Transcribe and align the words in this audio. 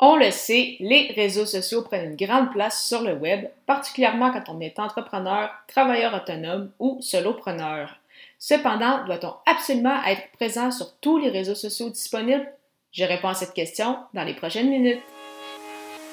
On 0.00 0.14
le 0.14 0.30
sait, 0.30 0.76
les 0.78 1.12
réseaux 1.16 1.44
sociaux 1.44 1.82
prennent 1.82 2.12
une 2.12 2.26
grande 2.26 2.52
place 2.52 2.86
sur 2.86 3.02
le 3.02 3.14
web, 3.14 3.48
particulièrement 3.66 4.30
quand 4.30 4.44
on 4.48 4.60
est 4.60 4.78
entrepreneur, 4.78 5.50
travailleur 5.66 6.14
autonome 6.14 6.70
ou 6.78 6.98
solopreneur. 7.00 7.96
Cependant, 8.38 9.04
doit-on 9.06 9.34
absolument 9.50 10.00
être 10.04 10.30
présent 10.36 10.70
sur 10.70 10.94
tous 11.00 11.18
les 11.18 11.30
réseaux 11.30 11.56
sociaux 11.56 11.90
disponibles? 11.90 12.48
Je 12.92 13.04
réponds 13.04 13.28
à 13.28 13.34
cette 13.34 13.54
question 13.54 13.96
dans 14.14 14.22
les 14.22 14.34
prochaines 14.34 14.70
minutes. 14.70 15.02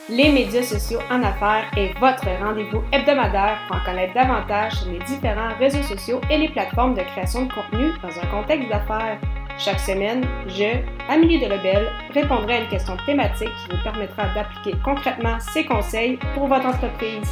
Les 0.09 0.29
médias 0.29 0.63
sociaux 0.63 1.01
en 1.11 1.21
affaires 1.21 1.69
est 1.77 1.93
votre 1.99 2.27
rendez-vous 2.43 2.81
hebdomadaire 2.91 3.59
pour 3.67 3.75
en 3.77 3.85
connaître 3.85 4.15
davantage 4.15 4.73
sur 4.73 4.91
les 4.91 4.99
différents 4.99 5.55
réseaux 5.59 5.83
sociaux 5.83 6.21
et 6.31 6.39
les 6.39 6.49
plateformes 6.49 6.95
de 6.95 7.01
création 7.01 7.45
de 7.45 7.53
contenu 7.53 7.91
dans 8.01 8.19
un 8.19 8.27
contexte 8.31 8.67
d'affaires. 8.67 9.19
Chaque 9.57 9.79
semaine, 9.79 10.27
je, 10.47 10.81
Amélie 11.07 11.39
Delebel, 11.39 11.89
répondrai 12.13 12.55
à 12.55 12.61
une 12.63 12.67
question 12.67 12.97
thématique 13.05 13.47
qui 13.47 13.75
vous 13.75 13.83
permettra 13.83 14.27
d'appliquer 14.33 14.77
concrètement 14.83 15.37
ces 15.39 15.65
conseils 15.65 16.19
pour 16.33 16.47
votre 16.47 16.65
entreprise. 16.65 17.25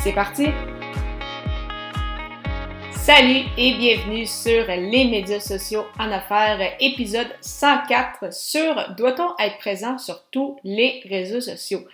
C'est 0.00 0.12
parti! 0.12 0.48
Salut 2.90 3.44
et 3.56 3.74
bienvenue 3.74 4.26
sur 4.26 4.66
les 4.66 5.04
médias 5.08 5.38
sociaux 5.38 5.86
en 6.00 6.10
affaires, 6.10 6.58
épisode 6.80 7.28
104 7.40 8.34
sur 8.34 8.94
Doit-on 8.96 9.36
être 9.38 9.58
présent 9.58 9.98
sur 9.98 10.24
tous 10.32 10.58
les 10.64 11.00
réseaux 11.08 11.40
sociaux? 11.40 11.86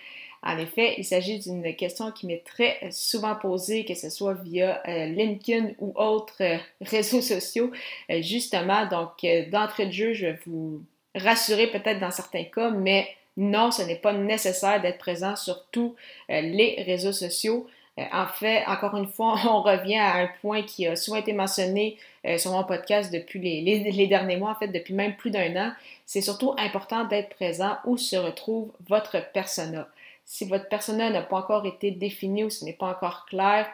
En 0.45 0.59
effet, 0.59 0.93
il 0.99 1.03
s'agit 1.03 1.39
d'une 1.39 1.75
question 1.75 2.11
qui 2.11 2.27
m'est 2.27 2.43
très 2.45 2.77
souvent 2.91 3.35
posée, 3.35 3.83
que 3.83 3.95
ce 3.95 4.11
soit 4.11 4.35
via 4.35 4.79
euh, 4.87 5.07
LinkedIn 5.07 5.71
ou 5.79 5.91
autres 5.95 6.35
euh, 6.41 6.57
réseaux 6.81 7.21
sociaux. 7.21 7.71
Euh, 8.11 8.21
justement, 8.21 8.85
donc 8.85 9.25
d'entrée 9.51 9.87
de 9.87 9.91
jeu, 9.91 10.13
je 10.13 10.27
vais 10.27 10.39
vous 10.45 10.83
rassurer 11.15 11.67
peut-être 11.67 11.99
dans 11.99 12.11
certains 12.11 12.43
cas, 12.43 12.69
mais 12.69 13.07
non, 13.37 13.71
ce 13.71 13.81
n'est 13.81 13.95
pas 13.95 14.13
nécessaire 14.13 14.81
d'être 14.81 14.99
présent 14.99 15.35
sur 15.35 15.65
tous 15.71 15.95
les 16.29 16.83
réseaux 16.85 17.11
sociaux. 17.11 17.67
En 17.97 18.27
fait, 18.27 18.63
encore 18.67 18.95
une 18.95 19.07
fois, 19.07 19.35
on 19.45 19.61
revient 19.61 19.97
à 19.97 20.17
un 20.17 20.29
point 20.41 20.61
qui 20.61 20.85
a 20.85 20.95
souvent 20.95 21.17
été 21.17 21.33
mentionné 21.33 21.97
sur 22.37 22.51
mon 22.51 22.63
podcast 22.63 23.11
depuis 23.11 23.39
les, 23.39 23.61
les, 23.91 24.07
derniers 24.07 24.37
mois, 24.37 24.51
en 24.51 24.55
fait, 24.55 24.67
depuis 24.67 24.93
même 24.93 25.15
plus 25.15 25.31
d'un 25.31 25.55
an. 25.55 25.71
C'est 26.05 26.21
surtout 26.21 26.53
important 26.57 27.05
d'être 27.05 27.29
présent 27.35 27.77
où 27.85 27.97
se 27.97 28.15
retrouve 28.15 28.71
votre 28.87 29.31
persona. 29.31 29.87
Si 30.25 30.45
votre 30.45 30.67
persona 30.67 31.09
n'a 31.11 31.21
pas 31.21 31.37
encore 31.37 31.65
été 31.65 31.91
défini 31.91 32.43
ou 32.43 32.49
ce 32.49 32.65
n'est 32.65 32.73
pas 32.73 32.87
encore 32.87 33.25
clair, 33.25 33.67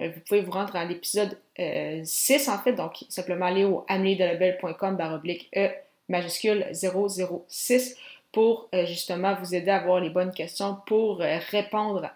euh, 0.00 0.10
vous 0.14 0.20
pouvez 0.20 0.40
vous 0.40 0.52
rendre 0.52 0.76
à 0.76 0.84
l'épisode 0.84 1.38
6 1.58 2.48
euh, 2.48 2.52
en 2.52 2.58
fait, 2.58 2.72
donc 2.72 3.04
simplement 3.08 3.46
aller 3.46 3.64
au 3.64 3.84
ameliedelabel.com 3.88 4.96
baroblique 4.96 5.50
E 5.56 5.70
majuscule 6.08 6.66
006 6.72 7.96
pour 8.32 8.68
euh, 8.74 8.86
justement 8.86 9.34
vous 9.34 9.54
aider 9.54 9.70
à 9.70 9.76
avoir 9.76 10.00
les 10.00 10.10
bonnes 10.10 10.32
questions 10.32 10.78
pour 10.86 11.18
répondre 11.18 12.08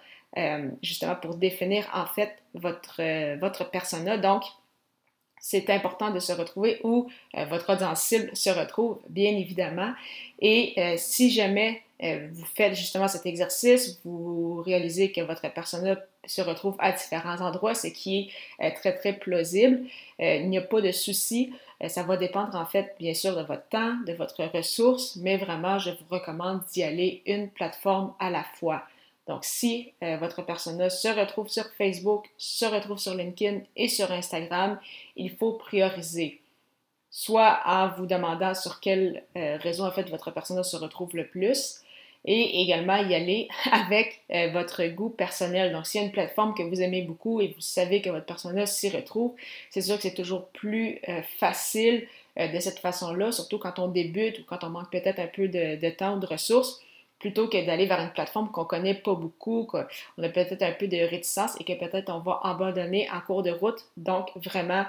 justement 0.80 1.16
pour 1.16 1.34
définir 1.34 1.90
en 1.92 2.06
fait 2.06 2.36
votre, 2.54 3.02
votre 3.38 3.68
persona. 3.68 4.16
Donc, 4.16 4.44
c'est 5.40 5.70
important 5.70 6.10
de 6.12 6.20
se 6.20 6.32
retrouver 6.32 6.78
où 6.84 7.10
votre 7.48 7.72
audience 7.72 8.02
cible 8.02 8.30
se 8.36 8.50
retrouve, 8.50 9.00
bien 9.08 9.32
évidemment. 9.32 9.92
Et 10.38 10.94
si 10.98 11.32
jamais 11.32 11.82
vous 12.02 12.44
faites 12.46 12.74
justement 12.74 13.08
cet 13.08 13.26
exercice, 13.26 14.00
vous 14.04 14.62
réalisez 14.62 15.12
que 15.12 15.20
votre 15.20 15.52
persona 15.52 15.96
se 16.26 16.40
retrouve 16.40 16.76
à 16.78 16.92
différents 16.92 17.40
endroits, 17.40 17.74
ce 17.74 17.88
qui 17.88 18.30
est 18.60 18.64
euh, 18.64 18.70
très, 18.74 18.94
très 18.94 19.12
plausible. 19.12 19.82
Euh, 20.20 20.36
il 20.36 20.48
n'y 20.48 20.58
a 20.58 20.62
pas 20.62 20.80
de 20.80 20.92
souci. 20.92 21.52
ça 21.88 22.02
va 22.02 22.16
dépendre 22.16 22.56
en 22.56 22.66
fait, 22.66 22.94
bien 22.98 23.14
sûr, 23.14 23.36
de 23.36 23.42
votre 23.42 23.68
temps, 23.68 23.96
de 24.06 24.12
votre 24.14 24.44
ressource, 24.44 25.16
mais 25.16 25.36
vraiment, 25.36 25.78
je 25.78 25.90
vous 25.90 26.06
recommande 26.10 26.62
d'y 26.72 26.82
aller 26.82 27.22
une 27.26 27.50
plateforme 27.50 28.14
à 28.18 28.30
la 28.30 28.44
fois. 28.44 28.82
Donc, 29.26 29.44
si 29.44 29.92
votre 30.00 30.42
persona 30.42 30.90
se 30.90 31.06
retrouve 31.06 31.48
sur 31.48 31.64
Facebook, 31.78 32.28
se 32.36 32.64
retrouve 32.64 32.98
sur 32.98 33.14
LinkedIn 33.14 33.60
et 33.76 33.86
sur 33.86 34.10
Instagram, 34.10 34.80
il 35.14 35.30
faut 35.30 35.52
prioriser 35.52 36.40
soit 37.10 37.60
en 37.64 37.88
vous 37.90 38.06
demandant 38.06 38.54
sur 38.54 38.80
quel 38.80 39.24
réseau 39.34 39.84
en 39.84 39.90
fait 39.90 40.08
votre 40.10 40.30
persona 40.32 40.62
se 40.62 40.76
retrouve 40.76 41.14
le 41.14 41.26
plus, 41.26 41.82
et 42.24 42.62
également 42.62 42.96
y 42.96 43.14
aller 43.14 43.48
avec 43.72 44.20
euh, 44.32 44.50
votre 44.52 44.84
goût 44.88 45.08
personnel. 45.08 45.72
Donc, 45.72 45.86
s'il 45.86 46.00
y 46.00 46.04
a 46.04 46.06
une 46.06 46.12
plateforme 46.12 46.54
que 46.54 46.62
vous 46.62 46.80
aimez 46.80 47.02
beaucoup 47.02 47.40
et 47.40 47.48
vous 47.48 47.60
savez 47.60 48.02
que 48.02 48.10
votre 48.10 48.26
personnage 48.26 48.68
s'y 48.68 48.90
retrouve, 48.90 49.34
c'est 49.70 49.80
sûr 49.80 49.96
que 49.96 50.02
c'est 50.02 50.14
toujours 50.14 50.46
plus 50.48 50.98
euh, 51.08 51.22
facile 51.38 52.06
euh, 52.38 52.48
de 52.48 52.58
cette 52.60 52.78
façon-là, 52.78 53.32
surtout 53.32 53.58
quand 53.58 53.78
on 53.78 53.88
débute 53.88 54.38
ou 54.40 54.44
quand 54.44 54.64
on 54.64 54.70
manque 54.70 54.90
peut-être 54.90 55.18
un 55.18 55.26
peu 55.26 55.48
de, 55.48 55.90
temps 55.90 56.16
ou 56.16 56.20
de 56.20 56.26
ressources, 56.26 56.80
plutôt 57.18 57.48
que 57.48 57.64
d'aller 57.64 57.86
vers 57.86 58.00
une 58.00 58.12
plateforme 58.12 58.50
qu'on 58.50 58.64
connaît 58.64 58.94
pas 58.94 59.14
beaucoup, 59.14 59.64
qu'on 59.64 59.80
a 60.22 60.28
peut-être 60.28 60.62
un 60.62 60.72
peu 60.72 60.88
de 60.88 60.96
réticence 60.96 61.58
et 61.60 61.64
que 61.64 61.72
peut-être 61.72 62.10
on 62.10 62.20
va 62.20 62.40
abandonner 62.44 63.08
en 63.10 63.20
cours 63.20 63.42
de 63.42 63.50
route. 63.50 63.84
Donc, 63.96 64.30
vraiment, 64.36 64.84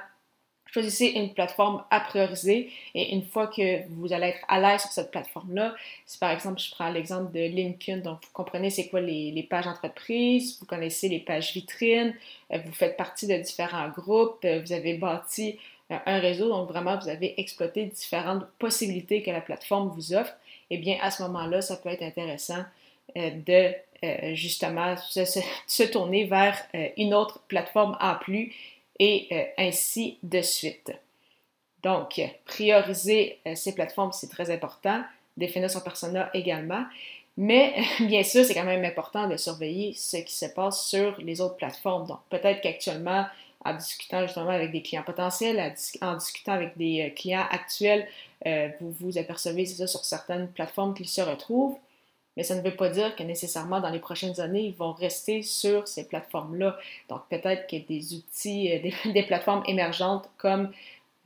Choisissez 0.71 1.07
une 1.07 1.33
plateforme 1.33 1.83
à 1.91 1.99
prioriser 1.99 2.71
et 2.95 3.13
une 3.13 3.25
fois 3.25 3.47
que 3.47 3.85
vous 3.89 4.13
allez 4.13 4.27
être 4.27 4.45
à 4.47 4.57
l'aise 4.57 4.79
sur 4.79 4.91
cette 4.91 5.11
plateforme-là, 5.11 5.75
si 6.05 6.17
par 6.17 6.31
exemple 6.31 6.61
je 6.61 6.71
prends 6.71 6.89
l'exemple 6.89 7.29
de 7.33 7.41
LinkedIn, 7.41 7.97
donc 7.97 8.19
vous 8.23 8.31
comprenez 8.31 8.69
c'est 8.69 8.87
quoi 8.87 9.01
les, 9.01 9.45
pages 9.49 9.67
entreprises, 9.67 10.57
vous 10.61 10.65
connaissez 10.65 11.09
les 11.09 11.19
pages 11.19 11.51
vitrines, 11.51 12.15
euh, 12.53 12.59
vous 12.65 12.71
faites 12.71 12.95
partie 12.95 13.27
de 13.27 13.35
différents 13.35 13.89
groupes, 13.89 14.45
euh, 14.45 14.61
vous 14.61 14.71
avez 14.71 14.93
bâti 14.93 15.59
euh, 15.91 15.97
un 16.05 16.19
réseau, 16.19 16.47
donc 16.47 16.69
vraiment 16.69 16.97
vous 16.97 17.09
avez 17.09 17.37
exploité 17.37 17.83
différentes 17.83 18.45
possibilités 18.57 19.21
que 19.23 19.31
la 19.31 19.41
plateforme 19.41 19.89
vous 19.89 20.13
offre, 20.13 20.33
et 20.69 20.75
eh 20.75 20.77
bien 20.77 20.97
à 21.01 21.11
ce 21.11 21.21
moment-là, 21.23 21.61
ça 21.61 21.75
peut 21.75 21.89
être 21.89 22.03
intéressant 22.03 22.63
de 23.13 23.73
justement 24.33 24.95
se, 24.95 25.83
tourner 25.83 26.23
vers 26.23 26.57
une 26.95 27.13
autre 27.13 27.41
plateforme 27.49 27.97
en 27.99 28.15
plus 28.15 28.53
et 29.01 29.27
euh, 29.31 29.43
ainsi 29.57 30.19
de 30.21 30.41
suite. 30.41 30.91
Donc, 31.81 32.21
prioriser 32.45 33.39
euh, 33.47 33.55
ces 33.55 33.73
plateformes, 33.73 34.11
c'est 34.11 34.29
très 34.29 34.51
important. 34.51 35.01
Définir 35.35 35.71
son 35.71 35.81
persona 35.81 36.29
également. 36.35 36.85
Mais 37.35 37.73
bien 37.99 38.23
sûr, 38.23 38.45
c'est 38.45 38.53
quand 38.53 38.63
même 38.63 38.85
important 38.85 39.27
de 39.27 39.37
surveiller 39.37 39.93
ce 39.93 40.17
qui 40.17 40.35
se 40.35 40.45
passe 40.45 40.87
sur 40.87 41.19
les 41.19 41.41
autres 41.41 41.55
plateformes. 41.55 42.05
Donc, 42.05 42.19
peut-être 42.29 42.61
qu'actuellement, 42.61 43.25
en 43.65 43.73
discutant 43.73 44.21
justement 44.21 44.51
avec 44.51 44.71
des 44.71 44.83
clients 44.83 45.03
potentiels, 45.03 45.73
en 46.01 46.15
discutant 46.15 46.53
avec 46.53 46.77
des 46.77 47.07
euh, 47.07 47.09
clients 47.09 47.47
actuels, 47.49 48.07
vous 48.79 48.91
vous 48.99 49.17
apercevez, 49.19 49.67
ça, 49.67 49.85
sur 49.85 50.03
certaines 50.03 50.47
plateformes 50.47 50.95
qu'ils 50.95 51.09
se 51.09 51.21
retrouvent 51.21 51.77
mais 52.37 52.43
ça 52.43 52.55
ne 52.55 52.61
veut 52.61 52.75
pas 52.75 52.89
dire 52.89 53.15
que 53.15 53.23
nécessairement 53.23 53.79
dans 53.79 53.89
les 53.89 53.99
prochaines 53.99 54.39
années, 54.39 54.63
ils 54.63 54.75
vont 54.75 54.93
rester 54.93 55.41
sur 55.41 55.87
ces 55.87 56.07
plateformes-là. 56.07 56.77
Donc 57.09 57.21
peut-être 57.29 57.67
que 57.67 57.75
des 57.75 58.13
outils, 58.13 58.71
euh, 58.73 58.89
des, 59.11 59.23
plateformes 59.23 59.63
émergentes 59.67 60.29
comme 60.37 60.71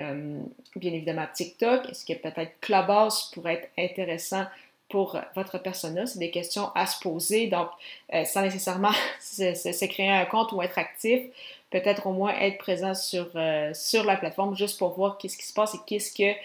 euh, 0.01 0.39
bien 0.75 0.93
évidemment 0.93 1.27
TikTok, 1.33 1.89
est-ce 1.89 2.05
que 2.05 2.13
peut-être 2.13 2.59
Clubhouse 2.59 3.31
pourrait 3.33 3.69
être 3.77 3.91
intéressant 3.91 4.45
pour 4.89 5.19
votre 5.35 5.57
persona? 5.57 6.05
C'est 6.05 6.19
des 6.19 6.31
questions 6.31 6.69
à 6.75 6.85
se 6.85 6.99
poser. 6.99 7.47
Donc, 7.47 7.69
euh, 8.13 8.25
sans 8.25 8.41
nécessairement 8.41 8.91
se, 9.21 9.85
créer 9.85 10.09
un 10.09 10.25
compte 10.25 10.51
ou 10.51 10.61
être 10.61 10.77
actif, 10.77 11.21
peut-être 11.71 12.07
au 12.07 12.13
moins 12.13 12.33
être 12.39 12.57
présent 12.57 12.93
sur, 12.93 13.27
sur 13.73 14.03
la 14.05 14.17
plateforme 14.17 14.55
juste 14.55 14.77
pour 14.77 14.93
voir 14.93 15.17
qu'est-ce 15.17 15.37
qui 15.37 15.45
se 15.45 15.53
passe 15.53 15.75
et 15.75 15.79
qu'est-ce 15.85 16.13
que 16.13 16.37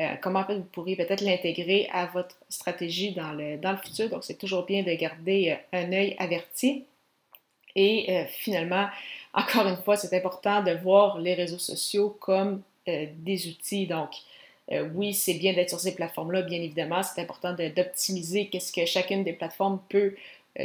euh, 0.00 0.14
comment 0.22 0.44
vous 0.48 0.62
pourriez 0.62 0.94
peut-être 0.94 1.22
l'intégrer 1.22 1.88
à 1.92 2.06
votre 2.06 2.36
stratégie 2.48 3.12
dans 3.12 3.32
le, 3.32 3.56
dans 3.56 3.72
le 3.72 3.78
futur. 3.78 4.08
Donc, 4.08 4.22
c'est 4.22 4.38
toujours 4.38 4.64
bien 4.64 4.84
de 4.84 4.92
garder 4.92 5.56
euh, 5.74 5.78
un 5.78 5.92
œil 5.92 6.14
averti. 6.18 6.84
Et 7.74 8.06
euh, 8.08 8.24
finalement, 8.28 8.86
encore 9.34 9.66
une 9.66 9.76
fois, 9.78 9.96
c'est 9.96 10.16
important 10.16 10.62
de 10.62 10.72
voir 10.72 11.18
les 11.18 11.34
réseaux 11.34 11.58
sociaux 11.58 12.16
comme 12.20 12.62
des 12.86 13.48
outils. 13.48 13.86
Donc, 13.86 14.08
oui, 14.94 15.12
c'est 15.12 15.34
bien 15.34 15.52
d'être 15.52 15.68
sur 15.68 15.78
ces 15.78 15.94
plateformes-là, 15.94 16.40
bien 16.40 16.56
évidemment. 16.62 17.02
C'est 17.02 17.20
important 17.20 17.52
d'optimiser 17.52 18.48
qu'est-ce 18.48 18.72
que 18.72 18.86
chacune 18.86 19.24
des 19.24 19.34
plateformes 19.34 19.78
peut 19.90 20.14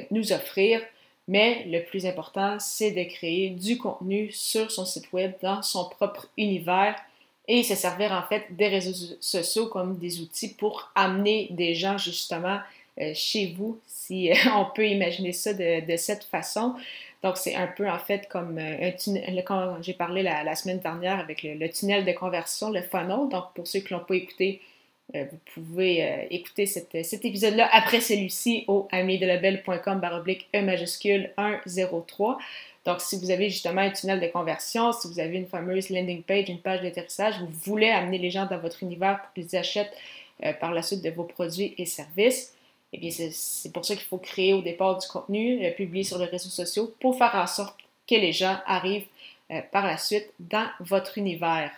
nous 0.09 0.31
offrir. 0.31 0.81
Mais 1.27 1.63
le 1.65 1.83
plus 1.83 2.05
important, 2.05 2.57
c'est 2.59 2.91
de 2.91 3.03
créer 3.03 3.49
du 3.49 3.77
contenu 3.77 4.31
sur 4.31 4.71
son 4.71 4.85
site 4.85 5.11
web 5.13 5.33
dans 5.41 5.61
son 5.61 5.89
propre 5.89 6.27
univers 6.37 6.95
et 7.47 7.63
se 7.63 7.75
servir 7.75 8.11
en 8.11 8.23
fait 8.23 8.45
des 8.51 8.67
réseaux 8.67 9.15
sociaux 9.19 9.67
comme 9.67 9.97
des 9.97 10.21
outils 10.21 10.53
pour 10.53 10.91
amener 10.95 11.47
des 11.51 11.75
gens 11.75 11.97
justement 11.97 12.59
euh, 13.01 13.11
chez 13.15 13.55
vous, 13.57 13.79
si 13.87 14.31
euh, 14.31 14.35
on 14.55 14.65
peut 14.65 14.87
imaginer 14.87 15.33
ça 15.33 15.53
de, 15.53 15.97
cette 15.97 16.23
façon. 16.25 16.75
Donc, 17.23 17.37
c'est 17.37 17.55
un 17.55 17.67
peu 17.67 17.89
en 17.89 17.97
fait 17.97 18.27
comme 18.29 18.57
euh, 18.57 18.87
un 18.87 18.91
tunnel, 18.91 19.43
quand 19.45 19.81
j'ai 19.81 19.93
parlé 19.93 20.21
la, 20.23 20.55
semaine 20.55 20.79
dernière 20.79 21.19
avec 21.19 21.43
le, 21.43 21.67
tunnel 21.69 22.05
de 22.05 22.11
conversion, 22.11 22.69
le 22.69 22.81
funnel. 22.81 23.29
Donc, 23.29 23.45
pour 23.55 23.65
ceux 23.65 23.79
qui 23.79 23.93
ne 23.93 23.99
l'ont 23.99 24.05
pas 24.05 24.15
écouté, 24.15 24.61
vous 25.13 25.37
pouvez 25.53 26.27
écouter 26.31 26.65
cet 26.65 27.25
épisode-là 27.25 27.69
après 27.71 28.01
celui-ci 28.01 28.65
au 28.67 28.87
amiedelabel.com 28.91 29.99
baroblique 29.99 30.47
E 30.55 30.61
majuscule 30.61 31.31
103. 31.37 32.37
Donc, 32.85 32.99
si 32.99 33.17
vous 33.17 33.31
avez 33.31 33.49
justement 33.49 33.81
un 33.81 33.91
tunnel 33.91 34.19
de 34.19 34.27
conversion, 34.27 34.91
si 34.91 35.07
vous 35.07 35.19
avez 35.19 35.37
une 35.37 35.47
fameuse 35.47 35.89
landing 35.89 36.21
page, 36.21 36.49
une 36.49 36.59
page 36.59 36.81
d'atterrissage, 36.81 37.35
vous 37.39 37.47
voulez 37.63 37.89
amener 37.89 38.17
les 38.17 38.29
gens 38.29 38.45
dans 38.45 38.57
votre 38.57 38.83
univers 38.83 39.21
pour 39.21 39.33
qu'ils 39.33 39.55
achètent 39.55 39.95
euh, 40.43 40.51
par 40.53 40.73
la 40.73 40.81
suite 40.81 41.01
de 41.01 41.09
vos 41.09 41.23
produits 41.23 41.73
et 41.77 41.85
services, 41.85 42.53
eh 42.91 42.97
bien, 42.97 43.09
c'est 43.11 43.71
pour 43.71 43.85
ça 43.85 43.95
qu'il 43.95 44.03
faut 44.03 44.17
créer 44.17 44.53
au 44.53 44.61
départ 44.61 44.97
du 44.97 45.07
contenu, 45.07 45.65
publier 45.75 46.03
sur 46.03 46.19
les 46.19 46.25
réseaux 46.25 46.49
sociaux 46.49 46.93
pour 46.99 47.17
faire 47.17 47.33
en 47.35 47.47
sorte 47.47 47.75
que 48.07 48.15
les 48.15 48.33
gens 48.33 48.57
arrivent 48.67 49.07
par 49.71 49.87
la 49.87 49.97
suite 49.97 50.29
dans 50.39 50.67
votre 50.79 51.17
univers. 51.17 51.71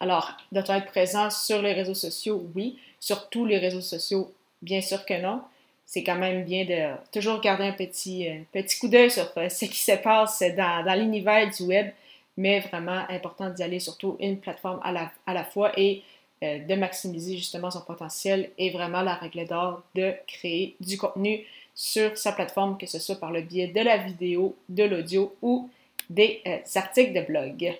Alors, 0.00 0.32
doit-on 0.50 0.74
être 0.74 0.86
présent 0.86 1.30
sur 1.30 1.62
les 1.62 1.72
réseaux 1.72 1.94
sociaux? 1.94 2.46
Oui. 2.54 2.78
Sur 2.98 3.28
tous 3.28 3.44
les 3.44 3.58
réseaux 3.58 3.80
sociaux? 3.80 4.32
Bien 4.62 4.80
sûr 4.80 5.04
que 5.04 5.20
non. 5.20 5.42
C'est 5.86 6.02
quand 6.02 6.16
même 6.16 6.44
bien 6.44 6.64
de 6.64 6.94
toujours 7.12 7.40
garder 7.40 7.64
un 7.64 7.72
petit, 7.72 8.28
petit 8.52 8.78
coup 8.78 8.88
d'œil 8.88 9.10
sur 9.10 9.24
ce 9.34 9.64
qui 9.64 9.78
se 9.78 9.96
passe 9.96 10.42
dans, 10.56 10.98
l'univers 10.98 11.50
du 11.50 11.64
web 11.64 11.90
mais 12.36 12.60
vraiment 12.60 13.04
important 13.08 13.50
d'y 13.50 13.62
aller 13.62 13.80
surtout 13.80 14.16
une 14.20 14.38
plateforme 14.38 14.80
à 14.82 14.92
la, 14.92 15.10
à 15.26 15.34
la 15.34 15.44
fois 15.44 15.72
et 15.78 16.02
euh, 16.42 16.58
de 16.58 16.74
maximiser 16.74 17.36
justement 17.36 17.70
son 17.70 17.82
potentiel 17.82 18.50
et 18.56 18.70
vraiment 18.70 19.02
la 19.02 19.14
règle 19.14 19.46
d'or 19.46 19.82
de 19.94 20.14
créer 20.26 20.74
du 20.80 20.96
contenu 20.96 21.44
sur 21.74 22.16
sa 22.16 22.32
plateforme, 22.32 22.78
que 22.78 22.86
ce 22.86 22.98
soit 22.98 23.16
par 23.16 23.30
le 23.30 23.42
biais 23.42 23.66
de 23.66 23.80
la 23.80 23.98
vidéo, 23.98 24.56
de 24.70 24.84
l'audio 24.84 25.36
ou 25.42 25.68
des 26.08 26.40
euh, 26.46 26.58
articles 26.76 27.12
de 27.12 27.20
blog 27.20 27.78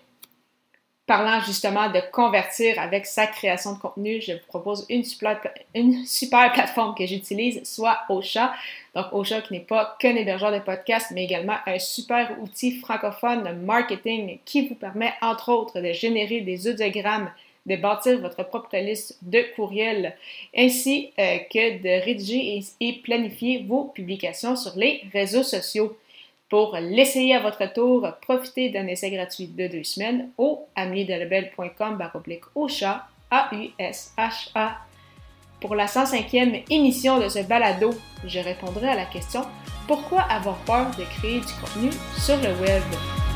parlant 1.10 1.40
justement 1.40 1.90
de 1.90 1.98
convertir 2.12 2.78
avec 2.78 3.04
sa 3.04 3.26
création 3.26 3.72
de 3.72 3.80
contenu, 3.80 4.20
je 4.20 4.34
vous 4.34 4.46
propose 4.46 4.86
une 4.88 5.02
super, 5.02 6.52
plateforme 6.52 6.94
que 6.94 7.04
j'utilise, 7.04 7.64
soit 7.64 7.98
Ocha. 8.08 8.54
Donc 8.94 9.06
Ocha 9.10 9.40
qui 9.40 9.54
n'est 9.54 9.58
pas 9.58 9.96
qu'un 9.98 10.14
hébergeur 10.14 10.52
de 10.52 10.60
podcast, 10.60 11.08
mais 11.12 11.24
également 11.24 11.56
un 11.66 11.80
super 11.80 12.36
outil 12.40 12.78
francophone 12.78 13.42
de 13.42 13.50
marketing 13.50 14.38
qui 14.44 14.68
vous 14.68 14.76
permet 14.76 15.12
entre 15.20 15.50
autres 15.50 15.80
de 15.80 15.92
générer 15.92 16.42
des 16.42 16.68
audiogrammes 16.68 17.32
de 17.66 17.74
bâtir 17.74 18.20
votre 18.20 18.44
propre 18.44 18.76
liste 18.76 19.18
de 19.22 19.44
courriels, 19.56 20.14
ainsi 20.56 21.10
euh, 21.18 21.38
que 21.52 21.82
de 21.82 22.04
rédiger 22.04 22.62
et 22.78 22.92
planifier 23.02 23.64
vos 23.66 23.86
publications 23.86 24.54
sur 24.54 24.76
les 24.76 25.02
réseaux 25.12 25.42
sociaux. 25.42 25.96
Pour 26.50 26.76
l'essayer 26.80 27.36
à 27.36 27.40
votre 27.40 27.72
tour, 27.72 28.08
profitez 28.22 28.70
d'un 28.70 28.88
essai 28.88 29.12
gratuit 29.12 29.46
de 29.46 29.68
deux 29.68 29.84
semaines 29.84 30.30
au 30.36 30.66
ameliedelebel.com 30.74 31.96
baroblique 31.96 32.42
chat, 32.68 33.06
A-U-S-H-A. 33.30 34.78
Pour 35.60 35.76
la 35.76 35.86
105e 35.86 36.64
émission 36.68 37.20
de 37.20 37.28
ce 37.28 37.38
balado, 37.44 37.90
je 38.26 38.40
répondrai 38.40 38.88
à 38.88 38.96
la 38.96 39.04
question 39.04 39.42
Pourquoi 39.86 40.22
avoir 40.22 40.56
peur 40.64 40.90
de 40.98 41.04
créer 41.04 41.38
du 41.38 41.52
contenu 41.62 41.90
sur 42.18 42.36
le 42.38 42.52
web? 42.60 42.82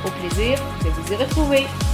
Au 0.04 0.10
plaisir 0.10 0.58
de 0.84 0.90
vous 0.90 1.12
y 1.12 1.16
retrouver. 1.16 1.93